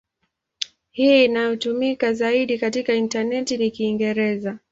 Hii 0.91 1.25
inayotumika 1.25 2.13
zaidi 2.13 2.57
katika 2.59 2.93
intaneti 2.93 3.57
ni 3.57 3.71
Kiingereza. 3.71 4.59